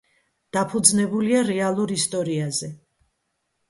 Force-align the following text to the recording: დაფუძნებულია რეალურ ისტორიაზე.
დაფუძნებულია 0.57 1.43
რეალურ 1.51 1.97
ისტორიაზე. 2.01 2.75